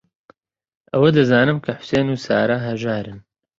ئەوە 0.91 1.09
دەزانم 1.17 1.57
کە 1.65 1.71
حوسێن 1.79 2.07
و 2.09 2.17
سارا 2.25 2.57
ھەژارن. 2.67 3.19